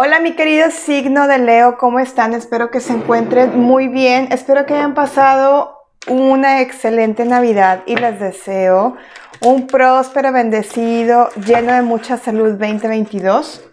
Hola 0.00 0.20
mi 0.20 0.36
querido 0.36 0.70
signo 0.70 1.26
de 1.26 1.38
Leo, 1.38 1.76
¿cómo 1.76 1.98
están? 1.98 2.32
Espero 2.32 2.70
que 2.70 2.78
se 2.78 2.92
encuentren 2.92 3.58
muy 3.58 3.88
bien. 3.88 4.28
Espero 4.30 4.64
que 4.64 4.74
hayan 4.74 4.94
pasado 4.94 5.76
una 6.06 6.60
excelente 6.60 7.24
Navidad 7.24 7.80
y 7.84 7.96
les 7.96 8.20
deseo 8.20 8.96
un 9.40 9.66
próspero, 9.66 10.30
bendecido, 10.30 11.30
lleno 11.44 11.72
de 11.72 11.82
mucha 11.82 12.16
salud 12.16 12.50
2022. 12.50 13.68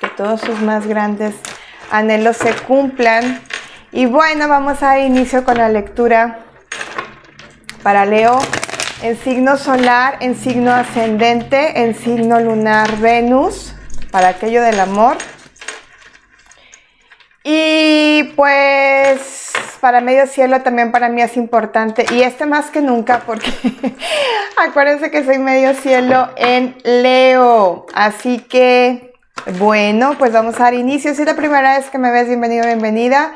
Que 0.00 0.08
todos 0.08 0.40
sus 0.40 0.58
más 0.62 0.86
grandes 0.86 1.34
anhelos 1.90 2.38
se 2.38 2.54
cumplan. 2.54 3.42
Y 3.92 4.06
bueno, 4.06 4.48
vamos 4.48 4.82
a 4.82 4.86
dar 4.86 5.00
inicio 5.00 5.44
con 5.44 5.58
la 5.58 5.68
lectura 5.68 6.38
para 7.82 8.06
Leo 8.06 8.38
en 9.02 9.18
signo 9.18 9.58
solar, 9.58 10.16
en 10.20 10.34
signo 10.34 10.72
ascendente, 10.72 11.82
en 11.82 11.94
signo 11.94 12.40
lunar 12.40 12.96
Venus 13.00 13.69
para 14.10 14.28
aquello 14.28 14.62
del 14.62 14.80
amor. 14.80 15.16
Y 17.42 18.32
pues 18.36 19.52
para 19.80 20.00
medio 20.00 20.26
cielo 20.26 20.60
también 20.60 20.92
para 20.92 21.08
mí 21.08 21.22
es 21.22 21.36
importante. 21.36 22.04
Y 22.12 22.22
este 22.22 22.46
más 22.46 22.70
que 22.70 22.80
nunca 22.80 23.20
porque 23.20 23.50
acuérdense 24.56 25.10
que 25.10 25.24
soy 25.24 25.38
medio 25.38 25.74
cielo 25.74 26.30
en 26.36 26.76
Leo. 26.84 27.86
Así 27.94 28.38
que 28.40 29.14
bueno, 29.58 30.16
pues 30.18 30.32
vamos 30.32 30.56
a 30.56 30.64
dar 30.64 30.74
inicio. 30.74 31.14
Si 31.14 31.22
es 31.22 31.26
la 31.26 31.34
primera 31.34 31.78
vez 31.78 31.88
que 31.90 31.98
me 31.98 32.10
ves, 32.10 32.28
bienvenido, 32.28 32.66
bienvenida. 32.66 33.32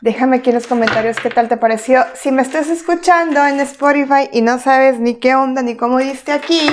Déjame 0.00 0.38
aquí 0.38 0.48
en 0.48 0.54
los 0.54 0.66
comentarios 0.66 1.18
qué 1.20 1.28
tal 1.28 1.48
te 1.48 1.58
pareció. 1.58 2.06
Si 2.14 2.32
me 2.32 2.40
estás 2.40 2.68
escuchando 2.68 3.44
en 3.44 3.60
Spotify 3.60 4.30
y 4.32 4.40
no 4.40 4.58
sabes 4.58 4.98
ni 4.98 5.16
qué 5.16 5.34
onda 5.34 5.60
ni 5.60 5.76
cómo 5.76 5.98
diste 5.98 6.32
aquí, 6.32 6.70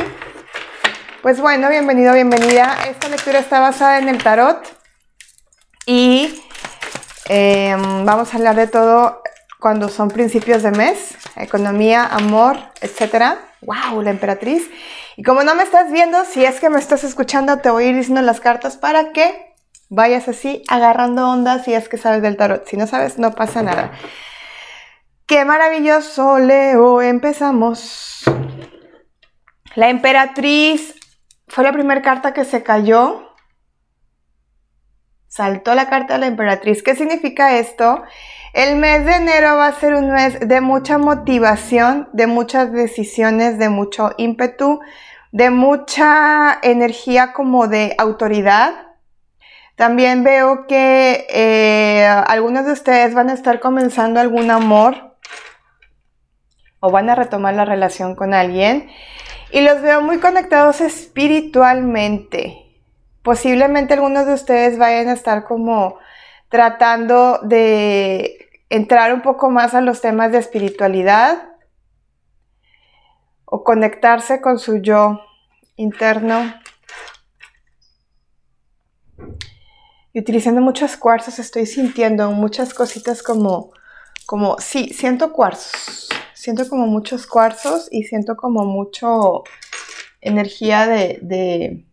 pues 1.21 1.41
bueno, 1.41 1.70
bienvenido, 1.70 2.13
bienvenida. 2.13 2.77
Esta 2.88 3.09
lectura 3.09 3.39
está 3.39 3.59
basada 3.59 3.99
en 3.99 4.09
el 4.09 4.21
tarot 4.21 4.62
y 5.85 6.41
em, 7.27 8.05
vamos 8.05 8.34
a 8.34 8.37
hablar 8.37 8.55
de 8.55 8.68
todo 8.68 9.21
cuando 9.60 9.90
son 9.90 10.10
principios 10.10 10.63
de 10.63 10.71
mes, 10.71 11.18
economía, 11.35 12.05
amor, 12.05 12.57
etc. 12.82 13.38
¡Wow! 13.62 14.01
La 14.01 14.12
emperatriz. 14.12 14.70
Y 15.15 15.23
como 15.23 15.43
no 15.43 15.55
me 15.55 15.63
estás 15.63 15.91
viendo, 15.91 16.23
si 16.26 16.45
es 16.45 16.60
que 16.60 16.70
me 16.70 16.79
estás 16.79 17.04
escuchando, 17.04 17.57
te 17.60 17.71
voy 17.71 17.85
a 17.85 17.88
ir 17.88 17.95
diciendo 17.95 18.21
las 18.21 18.40
cartas 18.40 18.77
para 18.77 19.12
que 19.12 19.55
vayas 19.90 20.27
así 20.27 20.63
agarrando 20.68 21.29
ondas 21.29 21.65
si 21.65 21.73
es 21.73 21.90
que 21.90 21.98
sabes 21.98 22.21
del 22.21 22.38
tarot. 22.38 22.68
Si 22.68 22.77
no 22.77 22.85
sabes, 22.85 23.18
no 23.18 23.34
pasa 23.34 23.63
nada. 23.63 23.91
¡Qué 25.26 25.43
maravilloso, 25.45 26.38
Leo! 26.38 27.01
Empezamos. 27.01 28.23
La 29.76 29.90
emperatriz 29.90 30.96
fue 31.48 31.63
la 31.63 31.71
primera 31.71 32.01
carta 32.01 32.34
que 32.34 32.45
se 32.45 32.63
cayó. 32.63 33.34
Saltó 35.27 35.76
la 35.76 35.89
carta 35.89 36.13
de 36.13 36.20
la 36.20 36.27
emperatriz. 36.27 36.84
¿Qué 36.84 36.95
significa 36.95 37.57
esto? 37.57 38.04
El 38.54 38.77
mes 38.77 39.05
de 39.05 39.15
enero 39.15 39.55
va 39.57 39.67
a 39.67 39.73
ser 39.73 39.93
un 39.93 40.12
mes 40.12 40.39
de 40.39 40.62
mucha 40.62 40.98
motivación, 40.98 42.09
de 42.13 42.27
muchas 42.27 42.71
decisiones, 42.71 43.59
de 43.59 43.70
mucho 43.70 44.12
ímpetu, 44.17 44.79
de 45.31 45.49
mucha 45.49 46.57
energía 46.63 47.34
como 47.34 47.67
de 47.67 47.95
autoridad. 47.98 48.73
También 49.76 50.23
veo 50.23 50.65
que 50.65 51.27
eh, 51.29 52.05
algunos 52.05 52.65
de 52.65 52.71
ustedes 52.71 53.13
van 53.13 53.29
a 53.29 53.34
estar 53.34 53.59
comenzando 53.59 54.20
algún 54.20 54.49
amor 54.49 55.17
o 56.79 56.89
van 56.89 57.09
a 57.09 57.15
retomar 57.15 57.54
la 57.54 57.65
relación 57.65 58.15
con 58.15 58.34
alguien 58.34 58.89
y 59.51 59.62
los 59.62 59.81
veo 59.81 60.01
muy 60.01 60.20
conectados 60.20 60.81
espiritualmente. 60.81 62.65
Posiblemente 63.23 63.93
algunos 63.93 64.25
de 64.25 64.34
ustedes 64.34 64.78
vayan 64.78 65.09
a 65.09 65.13
estar 65.13 65.45
como 65.45 65.97
tratando 66.50 67.39
de 67.44 68.50
entrar 68.69 69.13
un 69.13 69.22
poco 69.22 69.50
más 69.50 69.73
a 69.73 69.81
los 69.81 70.01
temas 70.01 70.31
de 70.31 70.39
espiritualidad 70.39 71.49
o 73.45 73.63
conectarse 73.63 74.41
con 74.41 74.59
su 74.59 74.77
yo 74.77 75.22
interno. 75.75 76.53
Y 80.13 80.19
utilizando 80.19 80.61
muchos 80.61 80.97
cuarzos 80.97 81.39
estoy 81.39 81.66
sintiendo 81.66 82.31
muchas 82.31 82.73
cositas 82.73 83.22
como, 83.22 83.72
como, 84.25 84.57
sí, 84.59 84.89
siento 84.93 85.31
cuarzos 85.31 86.09
siento 86.37 86.69
como 86.69 86.85
muchos 86.85 87.25
cuarzos 87.25 87.87
y 87.91 88.03
siento 88.03 88.37
como 88.37 88.63
mucho 88.63 89.43
energía 90.21 90.85
de, 90.85 91.83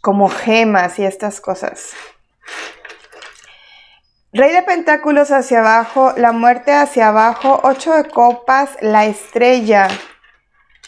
como 0.00 0.28
gemas 0.28 0.98
y 0.98 1.04
estas 1.04 1.40
cosas. 1.40 1.90
Rey 4.32 4.52
de 4.52 4.62
Pentáculos 4.62 5.30
hacia 5.30 5.58
abajo, 5.58 6.14
la 6.16 6.32
muerte 6.32 6.72
hacia 6.72 7.08
abajo, 7.08 7.60
ocho 7.64 7.94
de 7.94 8.08
copas, 8.08 8.70
la 8.80 9.06
estrella, 9.06 9.88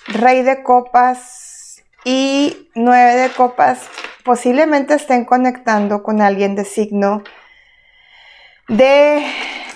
Rey 0.06 0.42
de 0.42 0.62
copas 0.62 1.82
y 2.04 2.70
nueve 2.74 3.16
de 3.16 3.30
copas. 3.30 3.88
Posiblemente 4.24 4.94
estén 4.94 5.24
conectando 5.24 6.02
con 6.02 6.22
alguien 6.22 6.54
de 6.54 6.64
signo 6.64 7.24
de 8.68 9.26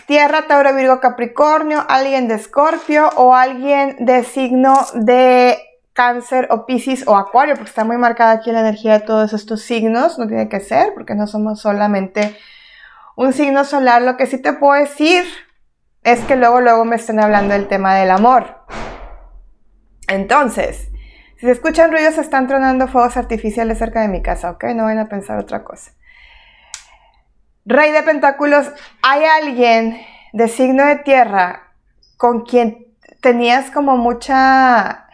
Tierra, 0.09 0.47
Tauro, 0.47 0.75
Virgo, 0.75 1.01
Capricornio, 1.01 1.85
alguien 1.87 2.29
de 2.29 2.37
Escorpio 2.37 3.11
o 3.17 3.35
alguien 3.35 3.95
de 4.07 4.25
signo 4.25 4.75
de 4.95 5.59
Cáncer 5.93 6.49
o 6.51 6.65
Piscis 6.65 7.07
o 7.07 7.15
Acuario, 7.15 7.57
porque 7.57 7.69
está 7.69 7.85
muy 7.85 7.99
marcada 7.99 8.31
aquí 8.33 8.51
la 8.51 8.61
energía 8.61 8.95
de 8.95 9.01
todos 9.01 9.35
estos 9.35 9.61
signos, 9.61 10.19
no 10.19 10.27
tiene 10.27 10.49
que 10.49 10.61
ser, 10.61 10.95
porque 10.95 11.15
no 11.15 11.27
somos 11.27 11.61
solamente 11.61 12.39
un 13.17 13.35
signo 13.35 13.67
solar. 13.67 14.01
Lo 14.01 14.17
que 14.17 14.25
sí 14.25 14.41
te 14.41 14.55
puedo 14.55 14.81
decir 14.81 15.27
es 16.05 16.21
que 16.21 16.37
luego, 16.37 16.63
luego 16.63 16.87
me 16.87 16.97
estén 16.97 17.21
hablando 17.21 17.53
del 17.53 17.69
tema 17.69 17.95
del 17.95 18.11
amor. 18.11 18.65
Entonces, 20.09 20.89
si 21.37 21.45
se 21.45 21.53
escuchan 21.53 21.93
ruidos, 21.93 22.17
están 22.17 22.47
tronando 22.47 22.89
fuegos 22.89 23.19
artificiales 23.19 23.77
cerca 23.77 24.01
de 24.01 24.09
mi 24.09 24.23
casa, 24.23 24.53
¿ok? 24.53 24.65
No 24.75 24.85
vayan 24.85 25.01
a 25.01 25.09
pensar 25.11 25.39
otra 25.39 25.65
cosa. 25.65 25.93
Rey 27.69 27.93
de 27.93 28.03
Pentáculos, 28.03 28.67
¿hay 29.03 29.25
alguien 29.25 30.01
de 30.33 30.49
signo 30.49 30.87
de 30.87 30.97
tierra 30.97 31.75
con 32.17 32.47
quien 32.47 32.87
tenías 33.21 33.71
como 33.71 33.99
mucha 33.99 35.07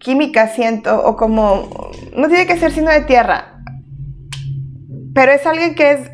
química, 0.00 0.48
siento, 0.48 1.00
o 1.06 1.16
como, 1.16 1.92
no 2.16 2.26
tiene 2.26 2.48
que 2.48 2.58
ser 2.58 2.72
signo 2.72 2.90
de 2.90 3.02
tierra, 3.02 3.62
pero 5.14 5.30
es 5.30 5.46
alguien 5.46 5.76
que 5.76 5.92
es, 5.92 6.10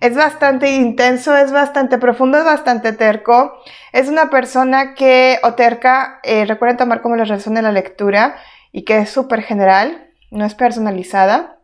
es 0.00 0.16
bastante 0.16 0.70
intenso, 0.76 1.36
es 1.36 1.52
bastante 1.52 1.98
profundo, 1.98 2.38
es 2.38 2.44
bastante 2.46 2.94
terco, 2.94 3.52
es 3.92 4.08
una 4.08 4.30
persona 4.30 4.94
que, 4.94 5.40
o 5.42 5.52
terca, 5.52 6.20
eh, 6.22 6.46
recuerden 6.46 6.78
tomar 6.78 7.02
como 7.02 7.16
les 7.16 7.28
resuena 7.28 7.60
la 7.60 7.72
lectura 7.72 8.36
y 8.72 8.86
que 8.86 8.96
es 9.00 9.10
súper 9.10 9.42
general, 9.42 10.08
no 10.30 10.46
es 10.46 10.54
personalizada, 10.54 11.58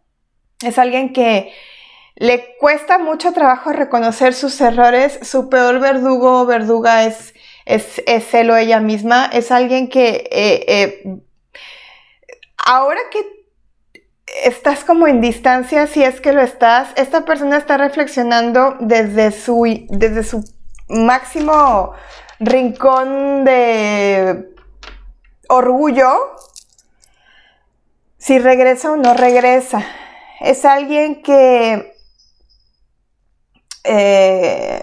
es 0.60 0.78
alguien 0.78 1.14
que 1.14 1.50
le 2.16 2.56
cuesta 2.58 2.98
mucho 2.98 3.32
trabajo 3.32 3.72
reconocer 3.72 4.34
sus 4.34 4.60
errores. 4.60 5.18
Su 5.22 5.48
peor 5.48 5.80
verdugo 5.80 6.42
o 6.42 6.46
verduga 6.46 7.04
es, 7.04 7.34
es, 7.64 8.02
es 8.06 8.32
ella 8.34 8.80
misma. 8.80 9.26
Es 9.32 9.50
alguien 9.50 9.88
que 9.88 10.28
eh, 10.30 10.64
eh, 10.68 11.20
ahora 12.56 13.00
que 13.10 13.26
estás 14.44 14.84
como 14.84 15.06
en 15.06 15.20
distancia, 15.20 15.86
si 15.86 16.02
es 16.02 16.20
que 16.20 16.32
lo 16.32 16.40
estás, 16.40 16.90
esta 16.96 17.24
persona 17.24 17.56
está 17.56 17.76
reflexionando 17.76 18.76
desde 18.80 19.32
su, 19.32 19.64
desde 19.90 20.22
su 20.22 20.44
máximo 20.88 21.92
rincón 22.40 23.44
de 23.44 24.54
orgullo 25.48 26.36
si 28.18 28.38
regresa 28.38 28.92
o 28.92 28.96
no 28.96 29.14
regresa. 29.14 29.84
Es 30.40 30.64
alguien 30.64 31.22
que 31.22 31.93
eh, 33.84 34.82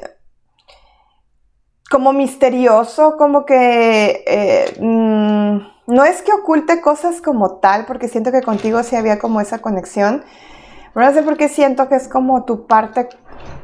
como 1.90 2.14
misterioso, 2.14 3.18
como 3.18 3.46
que 3.46 4.24
eh, 4.26 4.78
mm, 4.80 5.94
no 5.94 6.06
es 6.06 6.22
que 6.22 6.32
oculte 6.32 6.80
cosas 6.80 7.22
como 7.22 7.58
tal, 7.58 7.86
porque 7.86 8.08
siento 8.08 8.32
que 8.32 8.42
contigo 8.42 8.82
sí 8.84 8.96
había 8.96 9.20
como 9.20 9.42
esa 9.42 9.60
conexión, 9.60 10.24
pero 10.94 11.06
no 11.06 11.14
sé 11.14 11.24
por 11.24 11.36
qué 11.36 11.50
siento 11.50 11.90
que 11.90 11.96
es 11.96 12.08
como 12.08 12.46
tu 12.46 12.66
parte 12.66 13.10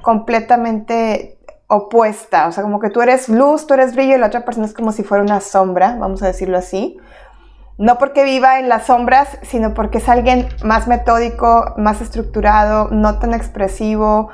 completamente 0.02 1.38
opuesta, 1.68 2.48
o 2.48 2.52
sea, 2.52 2.64
como 2.64 2.80
que 2.80 2.90
tú 2.90 3.02
eres 3.02 3.30
luz, 3.30 3.68
tú 3.68 3.74
eres 3.74 3.94
brillo 3.94 4.16
y 4.16 4.20
la 4.20 4.28
otra 4.28 4.46
persona 4.46 4.66
es 4.66 4.74
como 4.74 4.92
si 4.92 5.04
fuera 5.04 5.24
una 5.24 5.42
sombra, 5.42 5.96
vamos 6.00 6.24
a 6.24 6.28
decirlo 6.28 6.58
así. 6.58 6.98
No 7.78 8.00
porque 8.00 8.24
viva 8.24 8.60
en 8.60 8.70
las 8.70 8.88
sombras, 8.88 9.38
sino 9.44 9.74
porque 9.74 10.00
es 10.00 10.10
alguien 10.10 10.50
más 10.64 10.88
metódico, 10.88 11.76
más 11.78 12.02
estructurado, 12.02 12.90
no 12.90 13.20
tan 13.20 13.34
expresivo, 13.34 14.30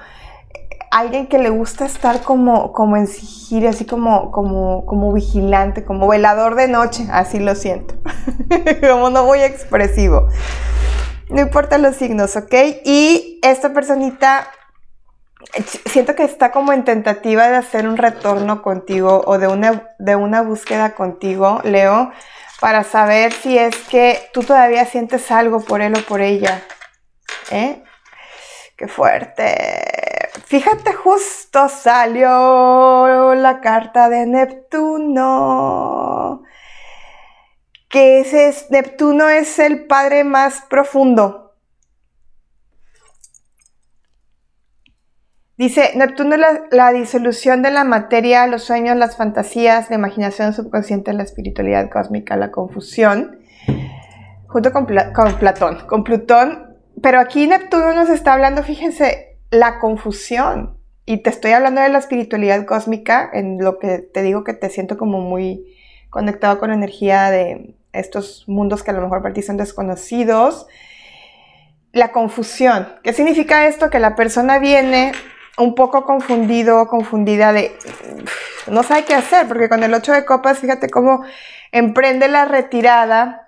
alguien 0.94 1.26
que 1.26 1.40
le 1.40 1.50
gusta 1.50 1.86
estar 1.86 2.22
como, 2.22 2.72
como 2.72 2.98
en 2.98 3.08
sigilo, 3.08 3.70
así 3.70 3.84
como, 3.84 4.32
como, 4.32 4.86
como 4.86 5.12
vigilante, 5.12 5.84
como 5.84 6.08
velador 6.08 6.54
de 6.56 6.68
noche, 6.68 7.08
así 7.12 7.40
lo 7.40 7.56
siento, 7.56 7.96
como 8.90 9.10
no 9.10 9.26
muy 9.26 9.42
expresivo. 9.42 10.28
No 11.30 11.42
importa 11.42 11.80
los 11.80 11.96
signos, 11.96 12.36
¿ok? 12.36 12.54
Y 12.86 13.40
esta 13.42 13.74
personita 13.74 14.48
siento 15.86 16.16
que 16.16 16.24
está 16.24 16.52
como 16.52 16.74
en 16.74 16.84
tentativa 16.84 17.50
de 17.50 17.58
hacer 17.58 17.88
un 17.88 17.98
retorno 17.98 18.62
contigo 18.62 19.24
o 19.26 19.40
de 19.40 19.48
una, 19.48 19.90
de 19.98 20.16
una 20.16 20.42
búsqueda 20.42 20.94
contigo, 20.94 21.60
Leo, 21.64 22.12
para 22.60 22.84
saber 22.84 23.34
si 23.34 23.58
es 23.58 23.76
que 23.90 24.30
tú 24.32 24.44
todavía 24.44 24.86
sientes 24.86 25.32
algo 25.32 25.60
por 25.60 25.82
él 25.82 25.96
o 25.96 26.02
por 26.02 26.22
ella. 26.22 26.62
¿Eh? 27.50 27.84
Qué 28.78 28.88
fuerte. 28.88 30.13
Fíjate, 30.46 30.94
justo 30.94 31.70
salió 31.70 33.34
la 33.36 33.62
carta 33.62 34.10
de 34.10 34.26
Neptuno. 34.26 35.64
Que 37.90 38.20
ese 38.22 38.48
es, 38.48 38.72
Neptuno 38.72 39.30
es 39.30 39.60
el 39.60 39.86
padre 39.86 40.24
más 40.24 40.62
profundo 40.70 41.44
Dice, 45.56 45.92
Neptuno 45.96 46.36
es 46.36 46.42
la, 46.72 46.92
disolución 46.92 47.62
de 47.62 47.70
la 47.70 47.84
materia, 47.84 48.48
los 48.48 48.64
sueños, 48.64 48.98
las 48.98 49.16
fantasías, 49.16 49.90
la 49.90 49.96
imaginación 49.96 50.52
subconsciente, 50.54 51.14
la 51.14 51.22
espiritualidad 51.22 51.92
cósmica, 51.92 52.36
la 52.36 52.50
confusión, 52.50 53.40
junto 54.48 54.72
con, 54.72 54.88
con 55.14 55.36
Platón, 55.38 55.86
con 55.86 56.04
Plutón. 56.04 56.76
Pero 57.04 57.20
aquí 57.20 57.46
Neptuno 57.46 57.94
nos 57.94 58.10
está 58.10 58.34
hablando, 58.34 58.64
fíjense, 58.64 59.33
la 59.54 59.80
confusión. 59.80 60.78
Y 61.06 61.18
te 61.18 61.30
estoy 61.30 61.52
hablando 61.52 61.82
de 61.82 61.90
la 61.90 62.00
espiritualidad 62.00 62.66
cósmica, 62.66 63.30
en 63.32 63.60
lo 63.60 63.78
que 63.78 64.00
te 64.00 64.22
digo 64.22 64.44
que 64.44 64.54
te 64.54 64.70
siento 64.70 64.98
como 64.98 65.20
muy 65.20 65.66
conectado 66.10 66.60
con 66.60 66.70
la 66.70 66.76
energía 66.76 67.30
de 67.30 67.76
estos 67.92 68.46
mundos 68.48 68.84
que 68.84 68.92
a 68.92 68.94
lo 68.94 69.02
mejor 69.02 69.22
para 69.22 69.34
ti 69.34 69.42
son 69.42 69.58
desconocidos. 69.58 70.68
La 71.92 72.12
confusión. 72.12 72.88
¿Qué 73.04 73.14
significa 73.14 73.68
esto? 73.68 73.90
Que 73.90 74.00
la 74.00 74.16
persona 74.16 74.60
viene 74.60 75.12
un 75.58 75.76
poco 75.76 76.04
confundido, 76.04 76.88
confundida 76.88 77.54
de 77.54 77.78
no 78.68 78.82
sabe 78.82 79.06
qué 79.06 79.14
hacer, 79.14 79.48
porque 79.48 79.70
con 79.70 79.84
el 79.84 79.94
8 79.94 80.14
de 80.14 80.26
copas, 80.26 80.60
fíjate 80.60 80.90
cómo 80.90 81.24
emprende 81.72 82.28
la 82.28 82.46
retirada, 82.46 83.43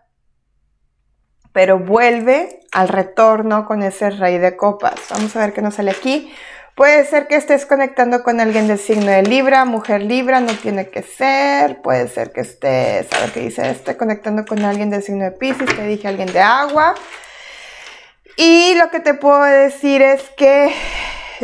pero 1.56 1.80
vuelve 1.80 2.60
al 2.74 2.90
retorno 2.90 3.66
con 3.66 3.82
ese 3.82 4.10
rey 4.10 4.40
de 4.40 4.58
copas. 4.58 4.96
Vamos 5.10 5.34
a 5.38 5.40
ver 5.40 5.54
qué 5.54 5.62
nos 5.62 5.76
sale 5.76 5.92
aquí. 5.92 6.30
Puede 6.76 7.06
ser 7.06 7.28
que 7.28 7.38
estés 7.38 7.66
conectando 7.66 8.24
con 8.24 8.42
alguien 8.42 8.68
del 8.68 8.78
signo 8.78 9.10
de 9.10 9.24
Libra, 9.24 9.64
mujer 9.64 10.02
Libra, 10.02 10.42
no 10.42 10.52
tiene 10.52 10.90
que 10.90 11.02
ser. 11.02 11.82
Puede 11.82 12.10
ser 12.10 12.34
que 12.34 12.42
estés, 12.42 13.08
a 13.14 13.22
ver 13.22 13.32
qué 13.32 13.40
dice 13.40 13.70
este, 13.70 13.96
conectando 13.96 14.44
con 14.44 14.66
alguien 14.66 14.90
del 14.90 15.02
signo 15.02 15.24
de 15.24 15.32
Pisces, 15.32 15.74
te 15.74 15.88
dije 15.88 16.10
alguien 16.10 16.34
de 16.34 16.42
agua. 16.42 16.94
Y 18.36 18.76
lo 18.76 18.90
que 18.90 19.00
te 19.00 19.14
puedo 19.14 19.44
decir 19.44 20.02
es 20.02 20.30
que 20.36 20.74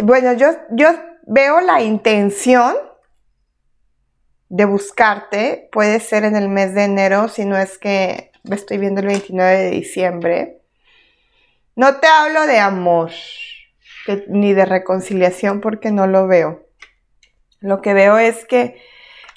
bueno, 0.04 0.34
yo, 0.34 0.50
yo 0.72 0.90
veo 1.26 1.62
la 1.62 1.82
intención 1.82 2.76
de 4.50 4.66
buscarte, 4.66 5.70
puede 5.72 6.02
ser 6.02 6.26
en 6.26 6.36
el 6.36 6.50
mes 6.50 6.76
de 6.76 6.84
enero, 6.84 7.30
si 7.30 7.46
no 7.46 7.58
es 7.58 7.78
que 7.78 8.31
estoy 8.50 8.78
viendo 8.78 9.02
el 9.02 9.08
29 9.08 9.58
de 9.58 9.72
diciembre. 9.72 10.62
No 11.76 12.00
te 12.00 12.08
hablo 12.08 12.48
de 12.48 12.60
amor 12.60 13.12
ni 14.28 14.54
de 14.54 14.66
reconciliación 14.66 15.62
porque 15.62 15.92
no 15.92 16.08
lo 16.08 16.28
veo. 16.28 16.68
Lo 17.60 17.82
que 17.82 17.94
veo 17.94 18.18
es 18.18 18.46
que 18.46 18.82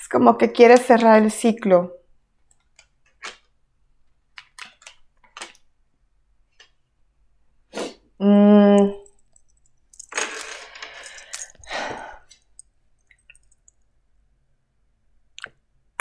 es 0.01 0.09
como 0.09 0.39
que 0.39 0.53
quieres 0.53 0.81
cerrar 0.83 1.23
el 1.23 1.31
ciclo. 1.31 1.97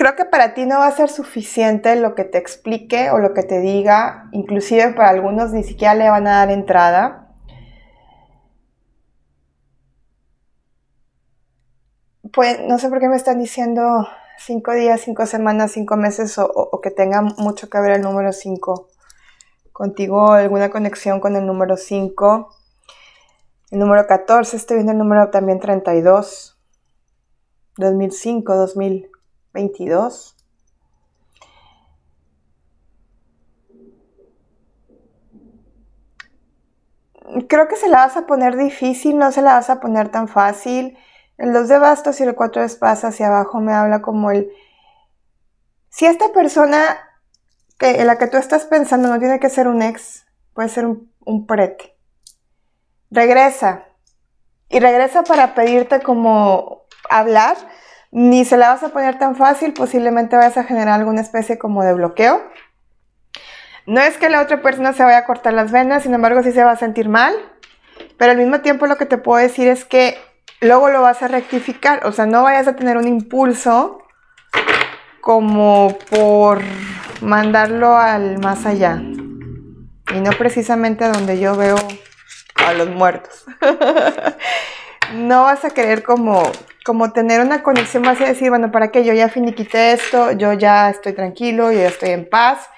Creo 0.03 0.17
que 0.17 0.25
para 0.25 0.53
ti 0.53 0.65
no 0.65 0.79
va 0.79 0.87
a 0.87 0.91
ser 0.91 1.09
suficiente 1.09 1.95
lo 1.95 2.13
que 2.13 2.25
te 2.25 2.37
explique 2.37 3.09
o 3.11 3.19
lo 3.19 3.33
que 3.33 3.43
te 3.43 3.61
diga, 3.61 4.27
inclusive 4.33 4.91
para 4.91 5.09
algunos 5.09 5.53
ni 5.53 5.63
siquiera 5.63 5.95
le 5.95 6.09
van 6.09 6.27
a 6.27 6.39
dar 6.39 6.51
entrada. 6.51 7.29
Pues 12.33 12.59
no 12.67 12.77
sé 12.79 12.89
por 12.89 12.99
qué 12.99 13.07
me 13.07 13.15
están 13.15 13.39
diciendo 13.39 14.05
cinco 14.37 14.73
días, 14.73 14.99
cinco 14.99 15.25
semanas, 15.25 15.71
cinco 15.71 15.95
meses 15.95 16.37
o, 16.37 16.81
que 16.81 16.91
tenga 16.91 17.21
mucho 17.21 17.69
que 17.69 17.79
ver 17.79 17.91
el 17.91 18.01
número 18.01 18.33
cinco 18.33 18.89
contigo, 19.71 20.33
alguna 20.33 20.69
conexión 20.69 21.21
con 21.21 21.37
el 21.37 21.45
número 21.45 21.77
5. 21.77 22.49
El 23.71 23.79
número 23.79 24.05
14, 24.05 24.57
estoy 24.57 24.75
viendo 24.77 24.91
el 24.91 24.97
número 24.97 25.29
también 25.29 25.61
32. 25.61 26.59
2005, 27.77 28.53
2000. 28.53 29.12
22. 29.53 30.35
Creo 37.47 37.67
que 37.67 37.75
se 37.75 37.87
la 37.87 37.99
vas 37.99 38.17
a 38.17 38.25
poner 38.25 38.57
difícil, 38.57 39.17
no 39.17 39.31
se 39.31 39.41
la 39.41 39.53
vas 39.53 39.69
a 39.69 39.79
poner 39.79 40.09
tan 40.09 40.27
fácil. 40.27 40.97
El 41.37 41.53
2 41.53 41.67
de 41.67 41.79
bastos 41.79 42.19
y 42.19 42.23
el 42.23 42.35
4 42.35 42.61
de 42.61 42.67
espadas 42.67 43.03
hacia 43.05 43.27
abajo 43.27 43.59
me 43.59 43.73
habla 43.73 44.01
como 44.01 44.31
el... 44.31 44.51
Si 45.89 46.05
esta 46.05 46.31
persona 46.31 46.97
que, 47.77 48.01
en 48.01 48.07
la 48.07 48.17
que 48.17 48.27
tú 48.27 48.37
estás 48.37 48.65
pensando 48.65 49.09
no 49.09 49.19
tiene 49.19 49.39
que 49.39 49.49
ser 49.49 49.67
un 49.67 49.81
ex, 49.81 50.25
puede 50.53 50.69
ser 50.69 50.85
un, 50.85 51.11
un 51.25 51.45
prete. 51.45 51.95
Regresa. 53.09 53.85
Y 54.69 54.79
regresa 54.79 55.23
para 55.23 55.53
pedirte 55.53 56.01
como 56.01 56.83
hablar 57.09 57.57
ni 58.13 58.45
se 58.45 58.57
la 58.57 58.69
vas 58.69 58.83
a 58.83 58.89
poner 58.89 59.17
tan 59.17 59.35
fácil, 59.35 59.73
posiblemente 59.73 60.35
vas 60.35 60.55
a 60.55 60.63
generar 60.63 60.99
alguna 60.99 61.21
especie 61.21 61.57
como 61.57 61.83
de 61.83 61.95
bloqueo. 61.95 62.43
No 63.87 64.01
es 64.01 64.17
que 64.17 64.29
la 64.29 64.41
otra 64.41 64.61
persona 64.61 64.93
se 64.93 65.03
vaya 65.03 65.17
a 65.17 65.25
cortar 65.25 65.53
las 65.53 65.71
venas, 65.71 66.03
sin 66.03 66.13
embargo 66.13 66.43
sí 66.43 66.51
se 66.51 66.63
va 66.63 66.71
a 66.71 66.77
sentir 66.77 67.09
mal, 67.09 67.33
pero 68.17 68.31
al 68.31 68.37
mismo 68.37 68.61
tiempo 68.61 68.85
lo 68.85 68.97
que 68.97 69.07
te 69.07 69.17
puedo 69.17 69.41
decir 69.41 69.67
es 69.67 69.83
que 69.83 70.15
luego 70.61 70.89
lo 70.89 71.01
vas 71.01 71.23
a 71.23 71.27
rectificar, 71.27 72.05
o 72.05 72.11
sea, 72.11 72.27
no 72.27 72.43
vayas 72.43 72.67
a 72.67 72.75
tener 72.75 72.97
un 72.97 73.07
impulso 73.07 74.03
como 75.19 75.97
por 76.11 76.61
mandarlo 77.21 77.97
al 77.97 78.37
más 78.37 78.67
allá 78.67 79.01
y 80.13 80.21
no 80.21 80.31
precisamente 80.37 81.03
a 81.03 81.11
donde 81.11 81.39
yo 81.39 81.55
veo 81.55 81.77
a 82.55 82.73
los 82.73 82.89
muertos. 82.89 83.45
no 85.13 85.43
vas 85.43 85.65
a 85.65 85.69
querer 85.69 86.03
como 86.03 86.43
como 86.83 87.13
tener 87.13 87.39
una 87.39 87.63
conexión 87.63 88.03
más 88.03 88.19
y 88.19 88.25
decir, 88.25 88.49
bueno, 88.49 88.71
¿para 88.71 88.91
qué? 88.91 89.03
Yo 89.03 89.13
ya 89.13 89.29
finiquité 89.29 89.93
esto, 89.93 90.31
yo 90.33 90.53
ya 90.53 90.89
estoy 90.89 91.13
tranquilo, 91.13 91.71
yo 91.71 91.79
ya 91.79 91.87
estoy 91.87 92.09
en 92.09 92.29
paz. 92.29 92.69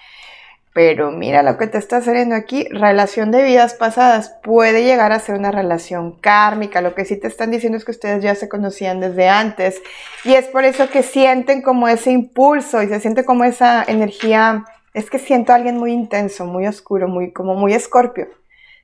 Pero 0.74 1.10
mira 1.10 1.41
lo 1.41 1.58
que 1.58 1.67
te 1.67 1.77
está 1.77 2.01
saliendo 2.01 2.36
aquí, 2.36 2.67
relación 2.70 3.32
de 3.32 3.44
vidas 3.44 3.75
pasadas 3.75 4.36
puede 4.44 4.84
llegar 4.84 5.13
a 5.13 5.20
ser 5.20 5.36
una 5.36 5.50
relación 5.50 6.12
kármica. 6.20 6.82
Lo 6.82 6.94
que 6.94 7.05
sí 7.05 7.15
te 7.15 7.27
están 7.27 7.50
diciendo 7.50 7.77
es 7.77 7.86
que 7.86 7.91
ustedes 7.91 8.22
ya 8.22 8.36
se 8.36 8.50
conocían 8.50 9.00
desde 9.00 9.29
antes. 9.29 9.82
Y 10.25 10.34
es 10.34 10.46
por 10.48 10.65
eso 10.65 10.89
que 10.89 11.01
sienten 11.01 11.62
como 11.62 11.88
ese 11.88 12.12
impulso 12.12 12.84
y 12.84 12.89
se 12.89 13.00
siente 13.00 13.24
como 13.24 13.46
esa 13.46 13.86
energía. 13.88 14.65
Es 14.94 15.10
que 15.10 15.17
siento 15.17 15.53
a 15.53 15.55
alguien 15.55 15.77
muy 15.77 15.94
intenso, 15.94 16.46
muy 16.46 16.67
oscuro, 16.67 17.08
muy, 17.08 17.32
como 17.32 17.55
muy 17.55 17.74
escorpio. 17.74 18.27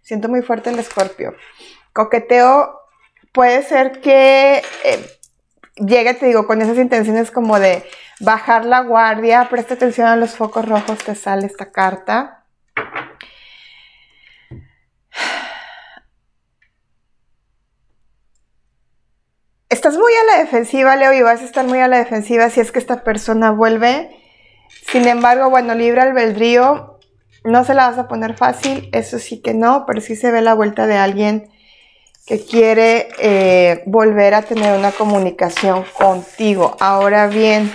Siento 0.01 0.29
muy 0.29 0.41
fuerte 0.41 0.69
el 0.69 0.79
escorpio. 0.79 1.35
Coqueteo 1.91 2.80
puede 3.31 3.63
ser 3.63 4.01
que 4.01 4.61
eh, 4.83 5.17
llegue, 5.75 6.13
te 6.13 6.25
digo, 6.25 6.47
con 6.47 6.61
esas 6.61 6.77
intenciones 6.77 7.31
como 7.31 7.59
de 7.59 7.83
bajar 8.19 8.65
la 8.65 8.81
guardia, 8.81 9.47
presta 9.49 9.75
atención 9.75 10.07
a 10.07 10.15
los 10.15 10.35
focos 10.35 10.67
rojos, 10.67 10.99
te 10.99 11.15
sale 11.15 11.45
esta 11.45 11.71
carta. 11.71 12.45
Estás 19.69 19.97
muy 19.97 20.11
a 20.13 20.35
la 20.35 20.43
defensiva, 20.43 20.95
Leo, 20.97 21.13
y 21.13 21.21
vas 21.21 21.41
a 21.41 21.45
estar 21.45 21.65
muy 21.65 21.79
a 21.79 21.87
la 21.87 21.97
defensiva 21.97 22.49
si 22.49 22.59
es 22.59 22.71
que 22.71 22.79
esta 22.79 23.03
persona 23.03 23.51
vuelve. 23.51 24.09
Sin 24.91 25.07
embargo, 25.07 25.49
bueno, 25.49 25.73
libre 25.75 26.01
albedrío, 26.01 26.99
no 27.45 27.63
se 27.63 27.73
la 27.73 27.89
vas 27.89 27.97
a 27.97 28.07
poner 28.07 28.35
fácil, 28.35 28.89
eso 28.91 29.17
sí 29.17 29.41
que 29.41 29.53
no, 29.53 29.85
pero 29.87 30.01
sí 30.01 30.15
se 30.15 30.31
ve 30.31 30.41
la 30.41 30.53
vuelta 30.53 30.87
de 30.87 30.97
alguien 30.97 31.50
que 32.31 32.45
quiere 32.45 33.09
eh, 33.19 33.83
volver 33.87 34.33
a 34.35 34.41
tener 34.41 34.79
una 34.79 34.93
comunicación 34.93 35.83
contigo. 35.91 36.77
Ahora 36.79 37.27
bien, 37.27 37.69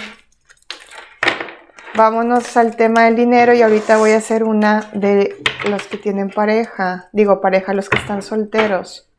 vámonos 1.95 2.57
al 2.57 2.75
tema 2.75 3.05
del 3.05 3.17
dinero 3.17 3.53
y 3.53 3.61
ahorita 3.61 3.99
voy 3.99 4.13
a 4.13 4.17
hacer 4.17 4.45
una 4.45 4.89
de 4.95 5.37
los 5.69 5.87
que 5.89 5.99
tienen 5.99 6.31
pareja. 6.31 7.11
Digo 7.13 7.43
pareja, 7.43 7.75
los 7.75 7.91
que 7.91 7.99
están 7.99 8.23
solteros. 8.23 9.11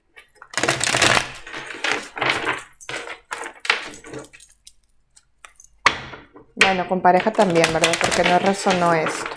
Bueno, 6.56 6.90
con 6.90 7.02
pareja 7.02 7.32
también, 7.32 7.72
¿verdad? 7.72 7.94
Porque 8.02 8.28
no 8.28 8.40
resonó 8.40 8.96
esto. 8.96 9.30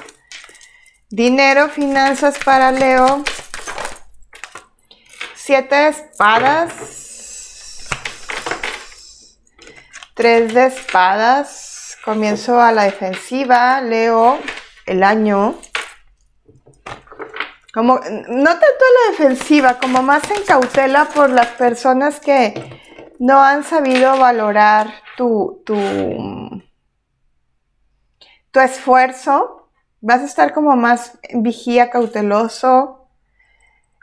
Dinero, 1.10 1.68
finanzas 1.68 2.38
para 2.42 2.72
Leo. 2.72 3.22
Siete 5.50 5.88
espadas. 5.88 6.70
Tres 10.14 10.54
de 10.54 10.66
espadas. 10.66 11.96
Comienzo 12.04 12.62
a 12.62 12.70
la 12.70 12.84
defensiva. 12.84 13.80
Leo 13.80 14.38
el 14.86 15.02
año. 15.02 15.56
Como, 17.74 17.94
no 17.94 18.50
tanto 18.50 18.64
a 18.64 18.94
la 18.94 19.10
defensiva, 19.10 19.80
como 19.80 20.04
más 20.04 20.22
en 20.30 20.44
cautela 20.44 21.06
por 21.06 21.30
las 21.30 21.48
personas 21.48 22.20
que 22.20 22.54
no 23.18 23.42
han 23.42 23.64
sabido 23.64 24.16
valorar 24.18 25.02
tu, 25.16 25.64
tu, 25.66 26.62
tu 28.52 28.60
esfuerzo. 28.60 29.68
Vas 30.00 30.20
a 30.20 30.26
estar 30.26 30.54
como 30.54 30.76
más 30.76 31.18
vigía, 31.32 31.90
cauteloso 31.90 32.99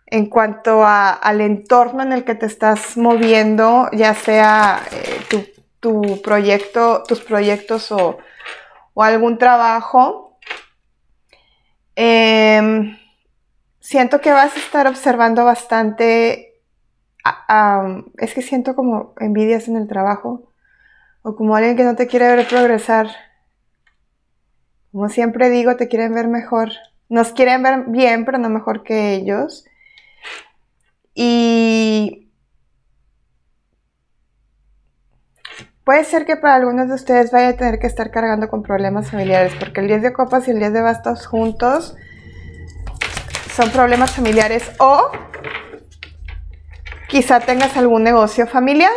en 0.07 0.27
cuanto 0.27 0.83
a, 0.83 1.11
al 1.11 1.41
entorno 1.41 2.01
en 2.01 2.13
el 2.13 2.23
que 2.23 2.35
te 2.35 2.45
estás 2.45 2.97
moviendo, 2.97 3.89
ya 3.91 4.13
sea 4.13 4.81
eh, 4.91 5.43
tu, 5.79 6.21
proyecto, 6.21 7.03
tus 7.07 7.21
proyectos 7.21 7.91
o, 7.91 8.17
o 8.93 9.03
algún 9.03 9.37
trabajo. 9.37 10.39
Eh, 11.95 12.97
siento 13.79 14.19
que 14.19 14.31
vas 14.31 14.55
a 14.55 14.59
estar 14.59 14.87
observando 14.87 15.45
bastante, 15.45 16.61
es 18.17 18.33
que 18.33 18.41
siento 18.41 18.75
como 18.75 19.13
envidias 19.19 19.67
en 19.67 19.77
el 19.77 19.87
trabajo 19.87 20.51
o 21.21 21.35
como 21.35 21.55
alguien 21.55 21.77
que 21.77 21.83
no 21.83 21.95
te 21.95 22.07
quiere 22.07 22.27
ver 22.35 22.47
progresar. 22.47 23.07
Como 24.91 25.09
siempre 25.09 25.49
digo, 25.49 25.75
te 25.75 25.87
quieren 25.87 26.13
ver 26.13 26.27
mejor. 26.27 26.71
Nos 27.09 27.31
quieren 27.31 27.63
ver 27.63 27.85
bien, 27.87 28.25
pero 28.25 28.37
no 28.37 28.49
mejor 28.49 28.83
que 28.83 29.13
ellos. 29.13 29.65
Y 31.19 32.31
puede 35.83 36.03
ser 36.03 36.27
que 36.27 36.35
para 36.35 36.53
algunos 36.53 36.89
de 36.89 36.93
ustedes 36.93 37.31
vaya 37.31 37.47
a 37.49 37.53
tener 37.53 37.79
que 37.79 37.87
estar 37.87 38.11
cargando 38.11 38.49
con 38.49 38.61
problemas 38.61 39.09
familiares, 39.09 39.51
porque 39.59 39.81
el 39.81 39.87
10 39.87 40.03
de 40.03 40.13
copas 40.13 40.47
y 40.47 40.51
el 40.51 40.59
10 40.59 40.73
de 40.73 40.81
bastos 40.81 41.25
juntos 41.25 41.95
son 43.51 43.71
problemas 43.71 44.11
familiares. 44.11 44.69
O 44.77 45.09
quizá 47.09 47.39
tengas 47.39 47.75
algún 47.77 48.03
negocio 48.03 48.45
familiar 48.45 48.91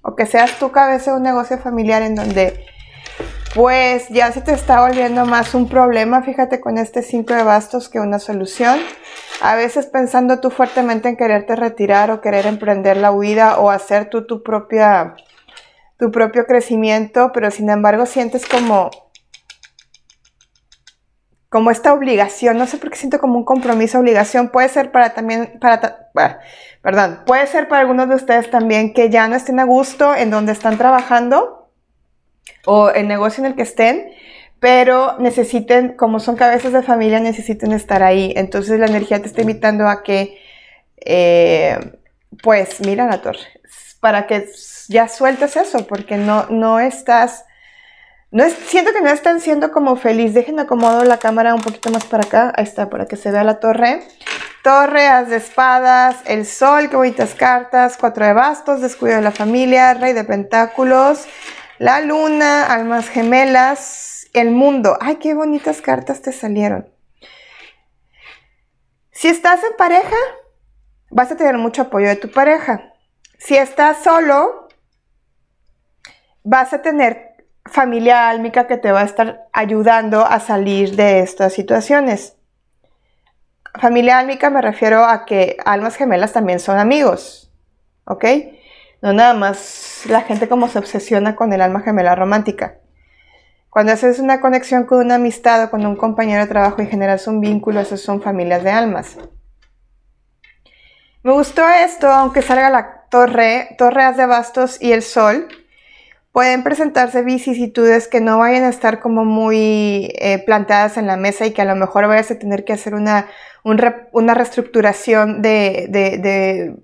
o 0.00 0.16
que 0.16 0.24
seas 0.24 0.58
tu 0.58 0.72
cabeza 0.72 1.10
de 1.10 1.18
un 1.18 1.22
negocio 1.22 1.58
familiar 1.58 2.00
en 2.00 2.14
donde 2.14 2.64
pues 3.54 4.08
ya 4.08 4.32
se 4.32 4.40
te 4.40 4.52
está 4.52 4.80
volviendo 4.86 5.24
más 5.24 5.54
un 5.54 5.68
problema, 5.68 6.22
fíjate 6.22 6.60
con 6.60 6.78
este 6.78 7.02
5 7.02 7.34
de 7.34 7.42
bastos 7.42 7.88
que 7.88 8.00
una 8.00 8.18
solución. 8.18 8.78
A 9.40 9.54
veces 9.54 9.86
pensando 9.86 10.40
tú 10.40 10.50
fuertemente 10.50 11.08
en 11.08 11.16
quererte 11.16 11.56
retirar 11.56 12.10
o 12.10 12.20
querer 12.20 12.46
emprender 12.46 12.96
la 12.96 13.12
huida 13.12 13.58
o 13.58 13.70
hacer 13.70 14.10
tú 14.10 14.26
tu 14.26 14.42
propia 14.42 15.14
tu 15.98 16.10
propio 16.10 16.46
crecimiento, 16.46 17.30
pero 17.32 17.50
sin 17.50 17.70
embargo 17.70 18.04
sientes 18.06 18.46
como 18.46 18.90
como 21.48 21.70
esta 21.70 21.94
obligación, 21.94 22.58
no 22.58 22.66
sé 22.66 22.76
por 22.76 22.90
qué 22.90 22.98
siento 22.98 23.18
como 23.18 23.38
un 23.38 23.44
compromiso, 23.44 23.98
obligación, 23.98 24.50
puede 24.50 24.68
ser 24.68 24.92
para 24.92 25.14
también, 25.14 25.58
para, 25.58 26.10
perdón, 26.82 27.22
puede 27.24 27.46
ser 27.46 27.68
para 27.68 27.80
algunos 27.80 28.10
de 28.10 28.16
ustedes 28.16 28.50
también 28.50 28.92
que 28.92 29.08
ya 29.08 29.26
no 29.26 29.36
estén 29.36 29.58
a 29.60 29.64
gusto 29.64 30.14
en 30.14 30.30
donde 30.30 30.52
están 30.52 30.76
trabajando 30.76 31.55
o 32.64 32.90
el 32.90 33.08
negocio 33.08 33.44
en 33.44 33.50
el 33.50 33.56
que 33.56 33.62
estén, 33.62 34.10
pero 34.60 35.18
necesiten, 35.18 35.94
como 35.96 36.20
son 36.20 36.36
cabezas 36.36 36.72
de 36.72 36.82
familia, 36.82 37.20
necesiten 37.20 37.72
estar 37.72 38.02
ahí. 38.02 38.32
Entonces 38.36 38.78
la 38.78 38.86
energía 38.86 39.20
te 39.20 39.28
está 39.28 39.42
invitando 39.42 39.88
a 39.88 40.02
que, 40.02 40.38
eh, 41.04 41.78
pues, 42.42 42.80
mira 42.80 43.06
la 43.06 43.22
torre, 43.22 43.46
para 44.00 44.26
que 44.26 44.48
ya 44.88 45.08
sueltes 45.08 45.56
eso, 45.56 45.86
porque 45.86 46.16
no, 46.16 46.46
no 46.48 46.80
estás 46.80 47.44
no 48.32 48.44
es, 48.44 48.54
siento 48.54 48.92
que 48.92 49.00
no 49.00 49.08
están 49.08 49.40
siendo 49.40 49.70
como 49.70 49.96
feliz. 49.96 50.34
Dejen 50.34 50.58
acomodo 50.58 51.04
la 51.04 51.18
cámara 51.18 51.54
un 51.54 51.62
poquito 51.62 51.90
más 51.90 52.04
para 52.04 52.24
acá. 52.24 52.52
Ahí 52.56 52.64
está, 52.64 52.90
para 52.90 53.06
que 53.06 53.16
se 53.16 53.30
vea 53.30 53.44
la 53.44 53.60
torre. 53.60 54.02
Torre, 54.62 55.06
as 55.06 55.28
de 55.28 55.36
espadas, 55.36 56.16
el 56.26 56.44
sol, 56.44 56.90
qué 56.90 56.96
bonitas 56.96 57.34
cartas, 57.34 57.96
cuatro 57.96 58.26
de 58.26 58.32
bastos, 58.32 58.80
descuido 58.82 59.16
de 59.16 59.22
la 59.22 59.30
familia, 59.30 59.94
rey 59.94 60.12
de 60.12 60.24
pentáculos, 60.24 61.24
la 61.78 62.00
luna, 62.00 62.66
almas 62.66 63.08
gemelas, 63.08 64.28
el 64.32 64.50
mundo. 64.50 64.96
Ay, 65.00 65.16
qué 65.16 65.34
bonitas 65.34 65.80
cartas 65.80 66.22
te 66.22 66.32
salieron. 66.32 66.88
Si 69.10 69.28
estás 69.28 69.62
en 69.64 69.76
pareja, 69.76 70.16
vas 71.10 71.32
a 71.32 71.36
tener 71.36 71.56
mucho 71.58 71.82
apoyo 71.82 72.08
de 72.08 72.16
tu 72.16 72.30
pareja. 72.30 72.92
Si 73.38 73.56
estás 73.56 74.02
solo, 74.02 74.68
vas 76.42 76.72
a 76.72 76.82
tener 76.82 77.46
familia 77.64 78.28
álmica 78.28 78.66
que 78.66 78.76
te 78.76 78.92
va 78.92 79.00
a 79.00 79.04
estar 79.04 79.48
ayudando 79.52 80.24
a 80.24 80.40
salir 80.40 80.96
de 80.96 81.20
estas 81.20 81.52
situaciones. 81.52 82.36
Familia 83.80 84.18
álmica 84.18 84.48
me 84.50 84.62
refiero 84.62 85.04
a 85.04 85.26
que 85.26 85.56
almas 85.64 85.96
gemelas 85.96 86.32
también 86.32 86.60
son 86.60 86.78
amigos, 86.78 87.52
¿ok? 88.04 88.24
No 89.06 89.12
nada 89.12 89.34
más 89.34 90.02
la 90.06 90.22
gente 90.22 90.48
como 90.48 90.66
se 90.66 90.80
obsesiona 90.80 91.36
con 91.36 91.52
el 91.52 91.60
alma 91.60 91.78
gemela 91.82 92.16
romántica. 92.16 92.80
Cuando 93.70 93.92
haces 93.92 94.18
una 94.18 94.40
conexión 94.40 94.82
con 94.82 94.98
una 94.98 95.14
amistad 95.14 95.62
o 95.62 95.70
con 95.70 95.86
un 95.86 95.94
compañero 95.94 96.40
de 96.40 96.48
trabajo 96.48 96.82
y 96.82 96.88
generas 96.88 97.28
un 97.28 97.40
vínculo, 97.40 97.78
esas 97.78 98.00
son 98.00 98.20
familias 98.20 98.64
de 98.64 98.72
almas. 98.72 99.16
Me 101.22 101.30
gustó 101.30 101.62
esto, 101.68 102.08
aunque 102.08 102.42
salga 102.42 102.68
la 102.68 103.04
torre, 103.08 103.76
torreas 103.78 104.16
de 104.16 104.26
bastos 104.26 104.82
y 104.82 104.90
el 104.90 105.02
sol, 105.02 105.46
pueden 106.32 106.64
presentarse 106.64 107.22
vicisitudes 107.22 108.08
que 108.08 108.20
no 108.20 108.38
vayan 108.38 108.64
a 108.64 108.70
estar 108.70 108.98
como 108.98 109.24
muy 109.24 110.12
eh, 110.18 110.42
planteadas 110.44 110.96
en 110.96 111.06
la 111.06 111.16
mesa 111.16 111.46
y 111.46 111.52
que 111.52 111.62
a 111.62 111.64
lo 111.64 111.76
mejor 111.76 112.08
vayas 112.08 112.32
a 112.32 112.40
tener 112.40 112.64
que 112.64 112.72
hacer 112.72 112.96
una, 112.96 113.28
una 113.62 114.34
reestructuración 114.34 115.42
de, 115.42 116.74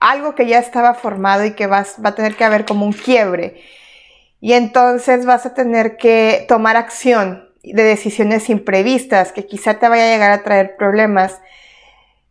algo 0.00 0.34
que 0.34 0.46
ya 0.46 0.58
estaba 0.58 0.94
formado 0.94 1.44
y 1.44 1.52
que 1.52 1.66
vas, 1.66 1.96
va 2.04 2.10
a 2.10 2.14
tener 2.14 2.36
que 2.36 2.44
haber 2.44 2.64
como 2.64 2.86
un 2.86 2.92
quiebre. 2.92 3.62
Y 4.40 4.52
entonces 4.52 5.26
vas 5.26 5.46
a 5.46 5.54
tener 5.54 5.96
que 5.96 6.44
tomar 6.48 6.76
acción 6.76 7.48
de 7.62 7.82
decisiones 7.82 8.48
imprevistas 8.50 9.32
que 9.32 9.46
quizá 9.46 9.74
te 9.74 9.88
vaya 9.88 10.04
a 10.04 10.12
llegar 10.12 10.30
a 10.30 10.42
traer 10.42 10.76
problemas 10.76 11.40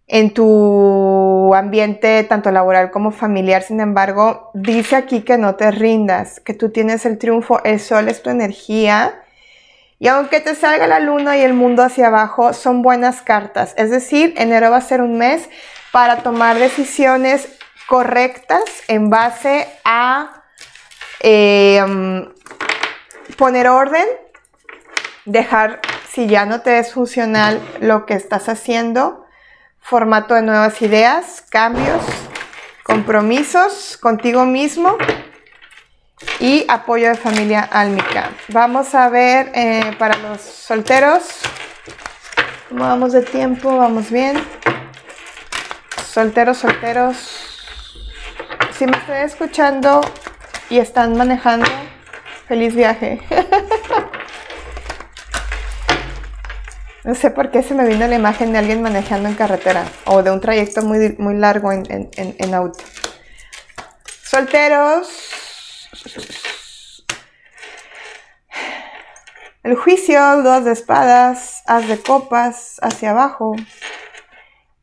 en 0.07 0.33
tu 0.33 1.53
ambiente 1.53 2.23
tanto 2.23 2.49
laboral 2.51 2.91
como 2.91 3.11
familiar. 3.11 3.61
Sin 3.61 3.81
embargo, 3.81 4.51
dice 4.53 4.95
aquí 4.95 5.21
que 5.21 5.37
no 5.37 5.55
te 5.55 5.69
rindas, 5.71 6.39
que 6.39 6.53
tú 6.53 6.69
tienes 6.69 7.05
el 7.05 7.17
triunfo, 7.17 7.61
el 7.65 7.79
sol 7.79 8.07
es 8.07 8.23
tu 8.23 8.29
energía. 8.29 9.21
Y 9.99 10.07
aunque 10.07 10.39
te 10.39 10.55
salga 10.55 10.87
la 10.87 10.99
luna 10.99 11.37
y 11.37 11.41
el 11.41 11.53
mundo 11.53 11.83
hacia 11.83 12.07
abajo, 12.07 12.53
son 12.53 12.81
buenas 12.81 13.21
cartas. 13.21 13.73
Es 13.77 13.89
decir, 13.89 14.33
enero 14.37 14.71
va 14.71 14.77
a 14.77 14.81
ser 14.81 15.01
un 15.01 15.17
mes 15.17 15.49
para 15.91 16.17
tomar 16.17 16.57
decisiones 16.57 17.56
correctas 17.87 18.63
en 18.87 19.09
base 19.09 19.67
a 19.83 20.43
eh, 21.21 21.83
poner 23.37 23.67
orden, 23.69 24.05
dejar, 25.25 25.81
si 26.11 26.27
ya 26.27 26.45
no 26.45 26.61
te 26.61 26.77
es 26.79 26.93
funcional 26.93 27.61
lo 27.79 28.05
que 28.05 28.13
estás 28.13 28.49
haciendo, 28.49 29.25
formato 29.79 30.35
de 30.35 30.41
nuevas 30.41 30.81
ideas, 30.81 31.43
cambios, 31.49 32.03
compromisos 32.83 33.97
contigo 33.97 34.45
mismo 34.45 34.97
y 36.39 36.65
apoyo 36.67 37.07
de 37.07 37.15
familia 37.15 37.61
álmica. 37.61 38.31
Vamos 38.49 38.93
a 38.95 39.07
ver 39.09 39.51
eh, 39.53 39.95
para 39.97 40.17
los 40.17 40.41
solteros. 40.41 41.23
¿Cómo 42.69 42.83
vamos 42.83 43.13
de 43.13 43.21
tiempo? 43.21 43.77
¿Vamos 43.77 44.11
bien? 44.11 44.37
Solteros, 46.05 46.57
solteros. 46.57 47.56
Si 48.77 48.85
me 48.85 48.95
estoy 48.95 49.17
escuchando 49.17 50.01
y 50.69 50.77
están 50.77 51.17
manejando, 51.17 51.65
feliz 52.47 52.75
viaje. 52.75 53.19
No 57.03 57.15
sé 57.15 57.31
por 57.31 57.51
qué 57.51 57.63
se 57.63 57.73
me 57.73 57.87
vino 57.87 58.05
la 58.05 58.15
imagen 58.15 58.51
de 58.51 58.57
alguien 58.57 58.81
manejando 58.81 59.29
en 59.29 59.35
carretera 59.35 59.85
o 60.03 60.23
de 60.23 60.29
un 60.29 60.41
trayecto 60.41 60.81
muy, 60.81 61.15
muy 61.17 61.37
largo 61.37 61.71
en, 61.71 62.53
auto. 62.53 62.83
Solteros. 64.23 65.07
El 69.63 69.75
juicio, 69.75 70.19
dos 70.43 70.65
de 70.65 70.73
espadas, 70.73 71.63
as 71.65 71.87
de 71.87 71.97
copas 71.97 72.75
hacia 72.81 73.11
abajo, 73.11 73.55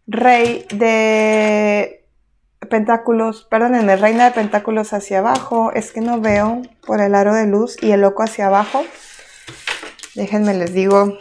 rey 0.07 0.67
de 0.71 2.04
pentáculos, 2.65 3.47
perdónenme, 3.51 3.97
reina 3.97 4.25
de 4.25 4.31
pentáculos 4.31 4.93
hacia 4.93 5.19
abajo, 5.19 5.73
es 5.73 5.93
que 5.93 6.01
no 6.01 6.21
veo 6.21 6.63
por 6.87 7.01
el 7.01 7.15
aro 7.15 7.35
de 7.35 7.47
luz 7.47 7.77
y 7.83 7.93
el 7.93 8.01
loco 8.01 8.23
hacia 8.23 8.47
abajo. 8.47 8.85
Déjenme 10.15 10.55
les 10.55 10.73
digo. 10.73 11.17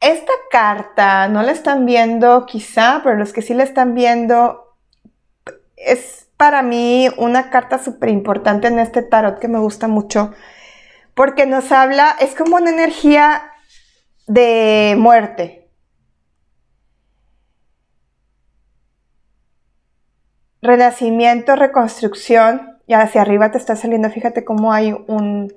Esta 0.00 0.32
carta 0.50 1.28
no 1.28 1.42
la 1.42 1.52
están 1.52 1.86
viendo 1.86 2.46
quizá, 2.46 3.00
pero 3.04 3.16
los 3.16 3.32
que 3.32 3.42
sí 3.42 3.54
la 3.54 3.62
están 3.62 3.94
viendo 3.94 4.76
es 5.76 6.28
para 6.36 6.62
mí 6.62 7.08
una 7.16 7.50
carta 7.50 7.82
súper 7.82 8.08
importante 8.08 8.66
en 8.66 8.78
este 8.78 9.02
tarot 9.02 9.38
que 9.38 9.48
me 9.48 9.58
gusta 9.58 9.86
mucho 9.86 10.32
porque 11.14 11.46
nos 11.46 11.70
habla, 11.72 12.16
es 12.20 12.34
como 12.34 12.56
una 12.56 12.70
energía 12.70 13.51
de 14.26 14.94
muerte. 14.98 15.68
Renacimiento, 20.60 21.56
reconstrucción, 21.56 22.78
y 22.86 22.94
hacia 22.94 23.22
arriba 23.22 23.50
te 23.50 23.58
está 23.58 23.76
saliendo, 23.76 24.10
fíjate 24.10 24.44
cómo 24.44 24.72
hay 24.72 24.92
un, 24.92 25.52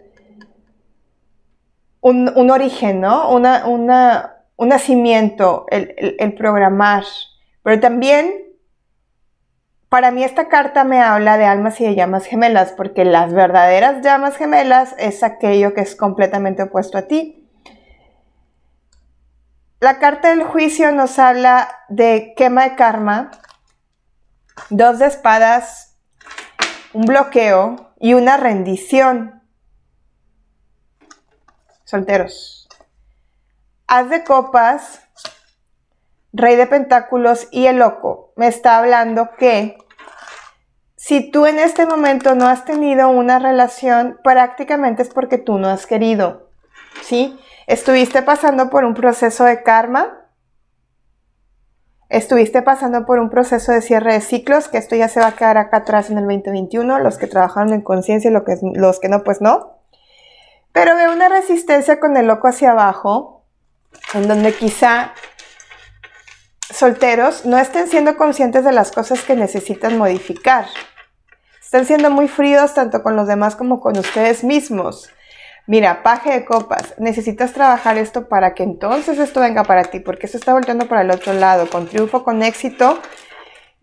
un, 2.01 2.51
origen, 2.51 3.01
¿no? 3.01 3.31
Una, 3.31 3.67
una, 3.67 4.35
un 4.55 4.69
nacimiento, 4.69 5.65
el, 5.69 6.33
programar, 6.35 7.03
pero 7.63 7.79
también 7.79 8.31
para 9.89 10.11
mí 10.11 10.23
esta 10.23 10.49
carta 10.49 10.83
me 10.83 11.01
habla 11.01 11.37
de 11.37 11.45
almas 11.45 11.81
y 11.81 11.85
de 11.85 11.95
llamas 11.95 12.25
gemelas, 12.25 12.73
porque 12.73 13.05
las 13.05 13.33
verdaderas 13.33 14.03
llamas 14.03 14.37
gemelas 14.37 14.95
es 14.99 15.23
aquello 15.23 15.73
que 15.73 15.81
es 15.81 15.95
completamente 15.95 16.63
opuesto 16.63 16.97
a 16.97 17.03
ti. 17.03 17.44
La 19.79 19.99
carta 19.99 20.29
del 20.29 20.43
juicio 20.43 20.91
nos 20.93 21.19
habla 21.19 21.79
de 21.89 22.33
quema 22.37 22.63
de 22.63 22.75
karma, 22.75 23.31
dos 24.69 24.99
de 24.99 25.07
espadas, 25.07 25.97
un 26.93 27.05
bloqueo 27.05 27.93
y 27.99 28.13
una 28.13 28.37
rendición. 28.37 29.43
Solteros. 31.83 32.69
Haz 33.87 34.09
de 34.09 34.23
copas, 34.23 35.01
rey 36.31 36.55
de 36.55 36.67
pentáculos 36.67 37.47
y 37.51 37.67
el 37.67 37.77
loco 37.77 38.33
me 38.35 38.47
está 38.47 38.77
hablando 38.77 39.31
que 39.37 39.77
si 40.95 41.29
tú 41.29 41.45
en 41.45 41.59
este 41.59 41.85
momento 41.85 42.33
no 42.33 42.47
has 42.47 42.65
tenido 42.65 43.09
una 43.09 43.39
relación, 43.39 44.19
prácticamente 44.23 45.03
es 45.03 45.09
porque 45.09 45.37
tú 45.37 45.59
no 45.59 45.69
has 45.69 45.85
querido. 45.85 46.49
¿Sí? 47.03 47.37
Estuviste 47.67 48.21
pasando 48.21 48.69
por 48.69 48.85
un 48.85 48.93
proceso 48.93 49.43
de 49.45 49.63
karma. 49.63 50.21
Estuviste 52.09 52.61
pasando 52.61 53.05
por 53.05 53.17
un 53.17 53.31
proceso 53.31 53.71
de 53.71 53.81
cierre 53.81 54.13
de 54.13 54.21
ciclos, 54.21 54.67
que 54.67 54.77
esto 54.77 54.95
ya 54.95 55.07
se 55.07 55.19
va 55.19 55.27
a 55.27 55.35
quedar 55.35 55.57
acá 55.57 55.77
atrás 55.77 56.11
en 56.11 56.19
el 56.19 56.25
2021, 56.25 56.99
los 56.99 57.17
que 57.17 57.25
trabajaron 57.25 57.73
en 57.73 57.81
conciencia 57.81 58.29
y 58.29 58.33
los 58.33 58.99
que 58.99 59.09
no, 59.09 59.23
pues 59.23 59.41
no. 59.41 59.79
Pero 60.71 60.95
veo 60.95 61.11
una 61.11 61.29
resistencia 61.29 61.99
con 61.99 62.15
el 62.15 62.27
loco 62.27 62.47
hacia 62.47 62.71
abajo, 62.71 63.43
en 64.13 64.27
donde 64.27 64.53
quizá 64.53 65.13
solteros 66.69 67.45
no 67.45 67.57
estén 67.57 67.87
siendo 67.87 68.17
conscientes 68.17 68.63
de 68.63 68.73
las 68.73 68.91
cosas 68.91 69.23
que 69.23 69.35
necesitan 69.35 69.97
modificar. 69.97 70.67
Están 71.59 71.85
siendo 71.85 72.11
muy 72.11 72.27
fríos 72.27 72.75
tanto 72.75 73.01
con 73.01 73.15
los 73.15 73.27
demás 73.27 73.55
como 73.55 73.81
con 73.81 73.97
ustedes 73.97 74.43
mismos. 74.43 75.09
Mira, 75.67 76.03
paje 76.03 76.31
de 76.31 76.45
copas, 76.45 76.93
necesitas 76.99 77.53
trabajar 77.53 77.97
esto 77.97 78.27
para 78.27 78.53
que 78.53 78.63
entonces 78.63 79.17
esto 79.17 79.41
venga 79.41 79.63
para 79.63 79.85
ti, 79.85 79.99
porque 79.99 80.27
eso 80.27 80.37
está 80.37 80.53
volteando 80.53 80.87
para 80.87 81.01
el 81.01 81.09
otro 81.09 81.33
lado, 81.33 81.67
con 81.69 81.87
triunfo, 81.87 82.23
con 82.23 82.43
éxito, 82.43 82.99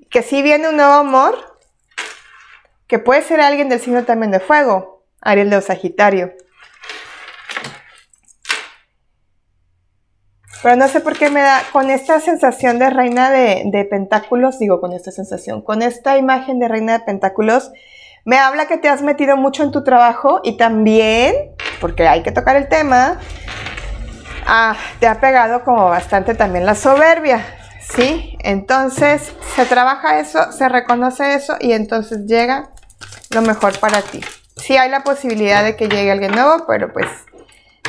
que 0.08 0.22
si 0.22 0.42
viene 0.42 0.68
un 0.68 0.76
nuevo 0.76 0.92
amor, 0.92 1.58
que 2.86 2.98
puede 2.98 3.22
ser 3.22 3.40
alguien 3.40 3.68
del 3.68 3.80
signo 3.80 4.04
también 4.04 4.30
de 4.30 4.38
fuego, 4.38 5.04
Ariel 5.20 5.50
de 5.50 5.60
Sagitario. 5.60 6.34
Pero 10.62 10.76
no 10.76 10.86
sé 10.86 11.00
por 11.00 11.18
qué 11.18 11.28
me 11.28 11.40
da, 11.40 11.60
con 11.72 11.90
esta 11.90 12.20
sensación 12.20 12.78
de 12.78 12.90
reina 12.90 13.30
de, 13.30 13.86
pentáculos, 13.90 14.60
digo 14.60 14.80
con 14.80 14.92
esta 14.92 15.10
sensación, 15.10 15.62
con 15.62 15.82
esta 15.82 16.16
imagen 16.16 16.60
de 16.60 16.68
reina 16.68 16.98
de 16.98 17.04
pentáculos, 17.04 17.72
me 18.24 18.38
habla 18.38 18.66
que 18.66 18.78
te 18.78 18.88
has 18.88 19.02
metido 19.02 19.36
mucho 19.36 19.62
en 19.62 19.72
tu 19.72 19.82
trabajo 19.82 20.40
y 20.44 20.56
también, 20.56 21.34
porque 21.80 22.06
hay 22.06 22.22
que 22.22 22.32
tocar 22.32 22.56
el 22.56 22.68
tema, 22.68 23.18
ah, 24.46 24.76
te 25.00 25.06
ha 25.06 25.20
pegado 25.20 25.64
como 25.64 25.88
bastante 25.88 26.34
también 26.34 26.66
la 26.66 26.74
soberbia, 26.74 27.44
¿sí? 27.80 28.36
Entonces 28.40 29.32
se 29.54 29.66
trabaja 29.66 30.20
eso, 30.20 30.52
se 30.52 30.68
reconoce 30.68 31.34
eso 31.34 31.56
y 31.60 31.72
entonces 31.72 32.26
llega 32.26 32.70
lo 33.30 33.42
mejor 33.42 33.78
para 33.78 34.02
ti. 34.02 34.20
Sí 34.56 34.76
hay 34.76 34.90
la 34.90 35.02
posibilidad 35.02 35.64
de 35.64 35.76
que 35.76 35.88
llegue 35.88 36.12
alguien 36.12 36.32
nuevo, 36.32 36.64
pero 36.68 36.92
pues 36.92 37.08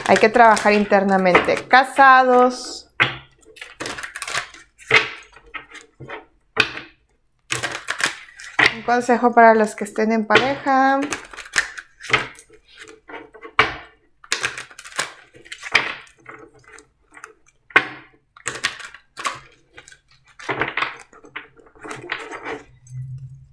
hay 0.07 0.17
que 0.17 0.29
trabajar 0.29 0.73
internamente. 0.73 1.55
Casados. 1.67 2.82
Consejo 8.83 9.33
para 9.33 9.55
los 9.55 9.75
que 9.75 9.83
estén 9.83 10.11
en 10.11 10.25
pareja. 10.25 10.99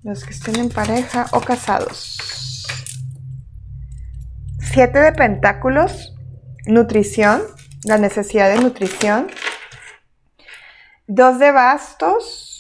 Los 0.03 0.25
que 0.25 0.31
estén 0.31 0.57
en 0.57 0.71
pareja 0.71 1.27
o 1.33 1.41
casados. 1.41 2.17
Siete 4.61 4.99
de 4.99 5.13
pentáculos 5.13 6.15
nutrición, 6.67 7.43
la 7.85 7.99
necesidad 7.99 8.49
de 8.49 8.61
nutrición. 8.61 9.29
Dos 11.07 11.39
de 11.39 11.51
bastos, 11.51 12.60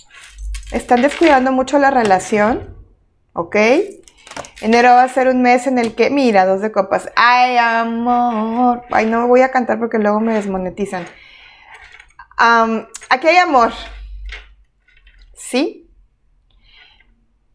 están 0.73 1.03
descuidando 1.03 1.53
mucho 1.53 1.79
la 1.79 1.91
relación, 1.91 2.77
¿ok? 3.33 3.57
Enero 4.61 4.91
va 4.91 5.03
a 5.03 5.09
ser 5.09 5.29
un 5.29 5.43
mes 5.43 5.67
en 5.67 5.79
el 5.79 5.95
que, 5.95 6.11
mira, 6.11 6.47
dos 6.47 6.61
de 6.61 6.71
copas. 6.71 7.11
Ay, 7.17 7.57
amor. 7.57 8.85
Ay, 8.91 9.07
no 9.07 9.27
voy 9.27 9.43
a 9.43 9.51
cantar 9.51 9.79
porque 9.79 9.99
luego 9.99 10.21
me 10.21 10.35
desmonetizan. 10.35 11.07
aquí 12.37 13.27
hay 13.27 13.37
amor. 13.37 13.73
¿Sí? 15.35 15.91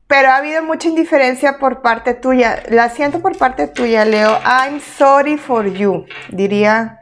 Pero 0.08 0.30
ha 0.30 0.38
habido 0.38 0.64
mucha 0.64 0.88
indiferencia 0.88 1.58
por 1.58 1.82
parte 1.82 2.14
tuya. 2.14 2.64
La 2.70 2.90
siento 2.90 3.22
por 3.22 3.38
parte 3.38 3.68
tuya, 3.68 4.06
Leo. 4.06 4.40
I'm 4.44 4.80
sorry 4.80 5.38
for 5.38 5.66
you, 5.68 6.06
diría 6.30 7.00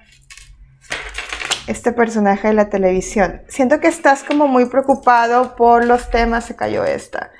este 1.67 1.91
personaje 1.91 2.49
de 2.49 2.53
la 2.53 2.69
televisión. 2.69 3.41
Siento 3.47 3.79
que 3.79 3.87
estás 3.87 4.23
como 4.23 4.47
muy 4.47 4.65
preocupado 4.65 5.55
por 5.55 5.85
los 5.85 6.09
temas, 6.09 6.45
se 6.45 6.55
cayó 6.55 6.83
esta, 6.83 7.31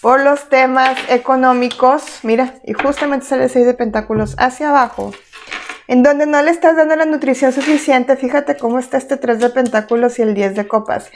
por 0.00 0.20
los 0.20 0.48
temas 0.48 0.98
económicos. 1.08 2.20
Mira, 2.22 2.54
y 2.64 2.72
justamente 2.72 3.26
sale 3.26 3.44
el 3.44 3.50
6 3.50 3.66
de 3.66 3.74
pentáculos 3.74 4.34
hacia 4.38 4.70
abajo. 4.70 5.12
En 5.86 6.02
donde 6.02 6.26
no 6.26 6.42
le 6.42 6.50
estás 6.50 6.76
dando 6.76 6.96
la 6.96 7.06
nutrición 7.06 7.52
suficiente, 7.52 8.16
fíjate 8.16 8.56
cómo 8.56 8.78
está 8.78 8.98
este 8.98 9.16
3 9.16 9.38
de 9.38 9.50
pentáculos 9.50 10.18
y 10.18 10.22
el 10.22 10.34
10 10.34 10.54
de 10.54 10.68
copas. 10.68 11.10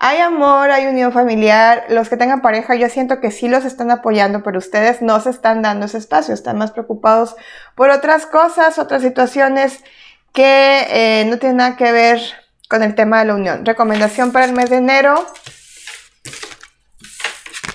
Hay 0.00 0.18
amor, 0.18 0.70
hay 0.70 0.86
unión 0.86 1.12
familiar. 1.12 1.86
Los 1.88 2.08
que 2.08 2.16
tengan 2.16 2.40
pareja, 2.40 2.76
yo 2.76 2.88
siento 2.88 3.20
que 3.20 3.32
sí 3.32 3.48
los 3.48 3.64
están 3.64 3.90
apoyando, 3.90 4.44
pero 4.44 4.58
ustedes 4.58 5.02
no 5.02 5.18
se 5.20 5.30
están 5.30 5.62
dando 5.62 5.86
ese 5.86 5.98
espacio, 5.98 6.34
están 6.34 6.58
más 6.58 6.70
preocupados 6.70 7.36
por 7.74 7.90
otras 7.90 8.26
cosas, 8.26 8.78
otras 8.78 9.02
situaciones 9.02 9.82
que 10.32 10.86
eh, 10.88 11.24
no 11.26 11.38
tienen 11.38 11.58
nada 11.58 11.76
que 11.76 11.90
ver 11.92 12.20
con 12.68 12.82
el 12.82 12.94
tema 12.94 13.20
de 13.20 13.26
la 13.26 13.34
unión. 13.34 13.64
Recomendación 13.64 14.32
para 14.32 14.44
el 14.44 14.52
mes 14.52 14.70
de 14.70 14.76
enero. 14.76 15.26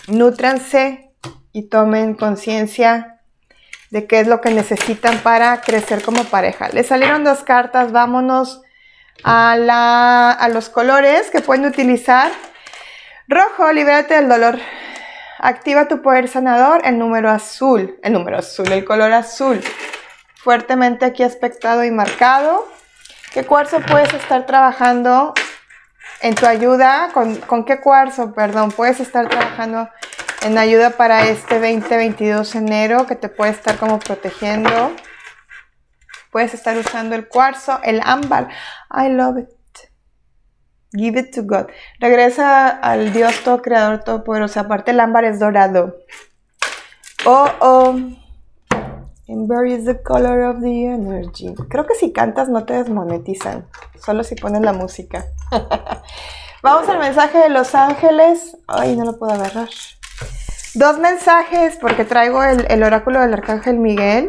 Nútranse 0.07 1.11
y 1.51 1.69
tomen 1.69 2.15
conciencia 2.15 3.21
de 3.89 4.07
qué 4.07 4.19
es 4.19 4.27
lo 4.27 4.41
que 4.41 4.49
necesitan 4.49 5.19
para 5.19 5.61
crecer 5.61 6.01
como 6.03 6.23
pareja. 6.23 6.69
Les 6.69 6.87
salieron 6.87 7.23
dos 7.23 7.43
cartas, 7.43 7.91
vámonos 7.91 8.61
a, 9.23 10.49
los 10.51 10.69
colores 10.69 11.29
que 11.29 11.41
pueden 11.41 11.65
utilizar. 11.65 12.31
Rojo, 13.27 13.71
libérate 13.71 14.15
del 14.15 14.29
dolor. 14.29 14.59
Activa 15.39 15.87
tu 15.87 16.01
poder 16.01 16.27
sanador, 16.27 16.81
el 16.85 16.97
número 16.97 17.29
azul, 17.29 17.99
el 18.01 18.13
número 18.13 18.39
azul, 18.39 18.71
el 18.71 18.83
color 18.83 19.13
azul. 19.13 19.61
Fuertemente 20.43 21.05
aquí 21.05 21.23
aspectado 21.23 21.85
y 21.85 21.91
marcado. 21.91 22.67
¿Qué 23.33 23.45
cuarzo 23.45 23.79
puedes 23.79 24.13
estar 24.13 24.45
trabajando 24.45 25.33
en 26.21 26.35
tu 26.35 26.45
ayuda? 26.45 27.11
¿Con, 27.13 27.37
con 27.37 27.63
qué 27.63 27.79
cuarzo, 27.79 28.33
perdón, 28.33 28.71
puedes 28.71 28.99
estar 28.99 29.29
trabajando 29.29 29.89
en 30.41 30.57
ayuda 30.57 30.91
para 30.91 31.27
este 31.29 31.55
2022 31.55 32.55
enero 32.55 33.07
que 33.07 33.15
te 33.15 33.29
puede 33.29 33.51
estar 33.51 33.77
como 33.77 33.99
protegiendo? 33.99 34.93
Puedes 36.29 36.53
estar 36.53 36.75
usando 36.77 37.15
el 37.15 37.29
cuarzo, 37.29 37.79
el 37.81 38.01
ámbar. 38.03 38.49
I 38.91 39.07
love 39.09 39.37
it. 39.37 39.49
Give 40.91 41.17
it 41.17 41.33
to 41.35 41.43
God. 41.43 41.67
Regresa 41.99 42.67
al 42.67 43.13
Dios 43.13 43.43
todo 43.45 43.61
creador, 43.61 44.03
todopoderoso. 44.03 44.59
Aparte 44.59 44.91
el 44.91 44.99
ámbar 44.99 45.23
es 45.23 45.39
dorado. 45.39 45.95
Oh, 47.25 47.49
oh. 47.61 48.22
Ember 49.25 49.65
is 49.65 49.85
the 49.85 50.01
color 50.03 50.43
of 50.43 50.59
the 50.59 50.85
energy. 50.85 51.53
Creo 51.69 51.85
que 51.85 51.95
si 51.95 52.11
cantas 52.11 52.49
no 52.49 52.65
te 52.65 52.73
desmonetizan, 52.73 53.65
solo 53.97 54.25
si 54.25 54.35
pones 54.35 54.61
la 54.61 54.73
música. 54.73 55.25
Vamos 56.61 56.89
al 56.89 56.99
mensaje 56.99 57.37
de 57.37 57.49
los 57.49 57.73
ángeles. 57.73 58.57
Ay, 58.67 58.97
no 58.97 59.05
lo 59.05 59.17
puedo 59.17 59.31
agarrar. 59.31 59.69
Dos 60.73 60.99
mensajes 60.99 61.77
porque 61.79 62.03
traigo 62.03 62.43
el, 62.43 62.65
el 62.69 62.83
oráculo 62.83 63.21
del 63.21 63.33
arcángel 63.33 63.77
Miguel 63.77 64.27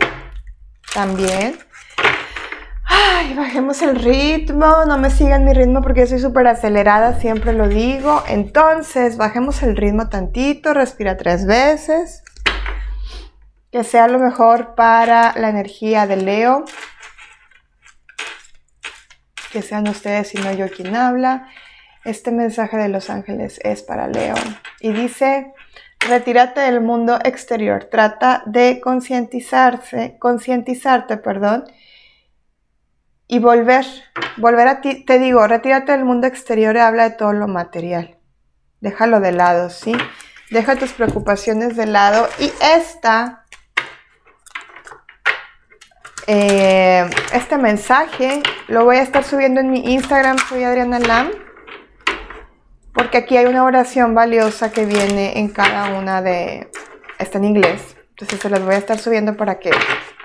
también. 0.93 1.59
Ay, 2.85 3.35
bajemos 3.35 3.83
el 3.83 3.97
ritmo, 3.97 4.85
no 4.87 4.97
me 4.99 5.11
sigan 5.11 5.45
mi 5.45 5.53
ritmo 5.55 5.81
porque 5.83 6.03
yo 6.03 6.07
soy 6.07 6.21
súper 6.21 6.47
acelerada, 6.47 7.19
siempre 7.19 7.53
lo 7.53 7.67
digo. 7.67 8.23
Entonces, 8.29 9.17
bajemos 9.17 9.61
el 9.65 9.77
ritmo 9.77 10.09
tantito, 10.09 10.73
respira 10.73 11.17
tres 11.17 11.47
veces 11.47 12.24
que 13.75 13.83
sea 13.83 14.07
lo 14.07 14.21
mejor 14.21 14.77
para 14.77 15.35
la 15.37 15.49
energía 15.49 16.07
de 16.07 16.15
Leo. 16.15 16.65
Que 19.51 19.63
sean 19.63 19.89
ustedes 19.89 20.33
y 20.37 20.39
no 20.39 20.53
yo 20.53 20.71
quien 20.71 20.95
habla. 20.95 21.49
Este 22.05 22.31
mensaje 22.31 22.77
de 22.77 22.89
los 22.89 23.11
ángeles 23.11 23.59
es 23.65 23.83
para 23.83 24.07
Leo. 24.07 24.37
Y 24.79 24.93
dice, 24.93 25.53
retírate 26.09 26.61
del 26.61 26.83
mundo 26.83 27.19
exterior. 27.25 27.89
Trata 27.91 28.45
de 28.47 28.81
concientizarse, 28.81 30.19
concientizarte, 30.21 31.17
perdón. 31.17 31.65
Y 33.27 33.41
volver, 33.41 33.85
volver 34.37 34.69
a 34.69 34.81
ti. 34.83 35.05
Te 35.05 35.19
digo, 35.19 35.49
retírate 35.49 35.91
del 35.91 36.05
mundo 36.05 36.29
exterior 36.29 36.77
y 36.77 36.79
habla 36.79 37.09
de 37.11 37.17
todo 37.17 37.33
lo 37.33 37.49
material. 37.49 38.19
Déjalo 38.81 39.19
de 39.19 39.33
lado, 39.33 39.69
¿sí? 39.69 39.97
Deja 40.53 40.77
tus 40.77 40.93
preocupaciones 40.93 41.75
de 41.75 41.87
lado. 41.87 42.29
Y 42.39 42.53
esta 42.63 43.44
eh, 46.27 47.09
este 47.33 47.59
mensaje 47.59 48.43
lo 48.69 48.85
voy 48.85 48.97
a 48.97 49.03
estar 49.03 49.25
subiendo 49.25 49.61
en 49.61 49.71
mi 49.71 49.93
Instagram, 49.93 50.39
soy 50.49 50.65
Adriana 50.65 50.99
Lam, 50.99 51.31
porque 52.93 53.19
aquí 53.19 53.37
hay 53.37 53.47
una 53.47 53.65
oración 53.65 54.15
valiosa 54.15 54.73
que 54.73 54.87
viene 54.87 55.39
en 55.39 55.49
cada 55.49 55.99
una 55.99 56.23
de... 56.23 56.71
Está 57.19 57.39
en 57.39 57.45
inglés, 57.45 57.97
entonces 58.11 58.41
se 58.41 58.51
las 58.51 58.63
voy 58.65 58.75
a 58.75 58.79
estar 58.79 58.99
subiendo 58.99 59.37
para 59.37 59.59
que 59.59 59.71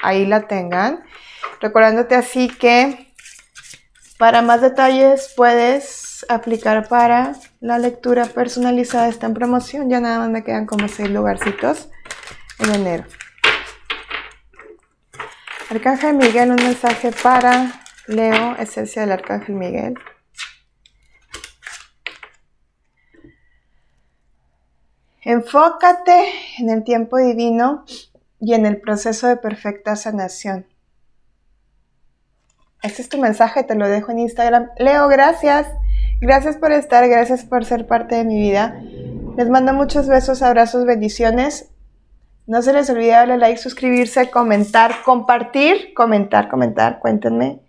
ahí 0.01 0.25
la 0.25 0.47
tengan. 0.47 1.03
Recordándote 1.61 2.15
así 2.15 2.47
que 2.47 3.13
para 4.17 4.41
más 4.41 4.61
detalles 4.61 5.33
puedes 5.35 6.25
aplicar 6.29 6.87
para 6.87 7.33
la 7.59 7.77
lectura 7.79 8.25
personalizada. 8.25 9.07
Está 9.07 9.27
en 9.27 9.33
promoción, 9.33 9.89
ya 9.89 9.99
nada 9.99 10.19
más 10.19 10.29
me 10.29 10.43
quedan 10.43 10.65
como 10.65 10.87
seis 10.87 11.09
lugarcitos 11.09 11.89
en 12.59 12.75
enero. 12.75 13.05
Arcángel 15.69 16.15
Miguel, 16.15 16.49
un 16.49 16.55
mensaje 16.55 17.11
para 17.21 17.71
Leo, 18.07 18.55
esencia 18.55 19.03
del 19.03 19.11
Arcángel 19.11 19.53
Miguel. 19.53 19.93
Enfócate 25.21 26.31
en 26.57 26.71
el 26.71 26.83
tiempo 26.83 27.17
divino 27.17 27.85
y 28.39 28.55
en 28.55 28.65
el 28.65 28.81
proceso 28.81 29.27
de 29.27 29.37
perfecta 29.37 29.95
sanación. 29.95 30.65
Este 32.81 33.03
es 33.03 33.09
tu 33.09 33.19
mensaje, 33.19 33.63
te 33.63 33.75
lo 33.75 33.87
dejo 33.87 34.11
en 34.11 34.19
Instagram. 34.19 34.69
Leo, 34.79 35.07
gracias. 35.07 35.67
Gracias 36.19 36.57
por 36.57 36.71
estar, 36.71 37.07
gracias 37.07 37.43
por 37.45 37.63
ser 37.63 37.85
parte 37.85 38.15
de 38.15 38.25
mi 38.25 38.39
vida. 38.39 38.81
Les 39.37 39.47
mando 39.47 39.73
muchos 39.73 40.07
besos, 40.07 40.41
abrazos, 40.41 40.85
bendiciones. 40.85 41.69
No 42.49 42.63
se 42.63 42.73
les 42.73 42.89
olvide 42.89 43.11
darle 43.11 43.37
like, 43.37 43.59
suscribirse, 43.59 44.31
comentar, 44.31 45.03
compartir, 45.05 45.93
comentar, 45.93 46.49
comentar, 46.49 46.97
cuéntenme. 46.97 47.59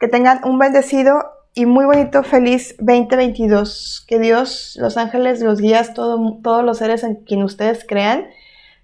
Que 0.00 0.08
tengan 0.08 0.40
un 0.44 0.58
bendecido 0.58 1.22
y 1.54 1.66
muy 1.66 1.84
bonito, 1.84 2.24
feliz 2.24 2.74
2022. 2.80 4.04
Que 4.08 4.18
Dios, 4.18 4.76
los 4.80 4.96
ángeles, 4.96 5.40
los 5.40 5.60
guías, 5.60 5.94
todos 5.94 6.64
los 6.64 6.78
seres 6.78 7.04
en 7.04 7.14
quien 7.14 7.44
ustedes 7.44 7.86
crean, 7.88 8.26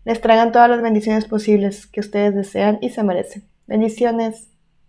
les 0.04 0.20
traigan 0.20 0.52
todas 0.52 0.70
las 0.70 0.82
bendiciones 0.82 1.24
posibles 1.24 1.88
que 1.88 1.98
ustedes 1.98 2.32
desean 2.32 2.78
y 2.80 2.90
se 2.90 3.02
merecen. 3.02 3.42
Bendiciones. 3.66 4.50